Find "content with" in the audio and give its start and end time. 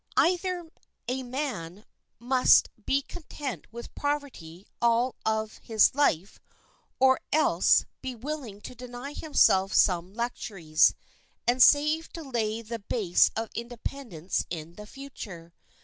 3.03-3.93